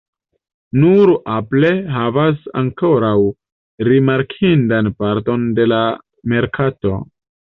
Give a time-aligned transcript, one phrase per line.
[0.83, 3.13] Nur Apple havas ankoraŭ
[3.89, 5.83] rimarkindan parton de la
[6.33, 6.95] merkato.